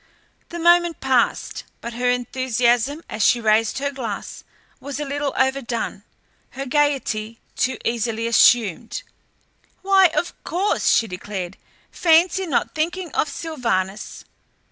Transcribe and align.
The 0.49 0.57
moment 0.57 0.99
passed, 0.99 1.63
but 1.79 1.93
her 1.93 2.09
enthusiasm, 2.09 3.03
as 3.07 3.23
she 3.23 3.39
raised 3.39 3.77
her 3.77 3.91
glass, 3.91 4.43
was 4.79 4.99
a 4.99 5.05
little 5.05 5.31
overdone, 5.37 6.01
her 6.57 6.65
gaiety 6.65 7.39
too 7.55 7.77
easily 7.85 8.25
assumed. 8.25 9.03
"Why, 9.83 10.07
of 10.07 10.33
course!" 10.43 10.89
she 10.91 11.05
declared. 11.05 11.55
"Fancy 11.91 12.47
not 12.47 12.73
thinking 12.73 13.11
of 13.11 13.29
Sylvanus!" 13.29 14.25